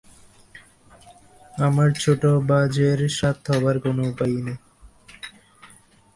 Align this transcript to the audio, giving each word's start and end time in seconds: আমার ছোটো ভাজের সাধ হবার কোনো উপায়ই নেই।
আমার 1.57 1.89
ছোটো 1.99 2.29
ভাজের 2.49 2.99
সাধ 3.09 3.37
হবার 3.47 3.75
কোনো 3.79 4.01
উপায়ই 4.09 4.41
নেই। 4.45 4.57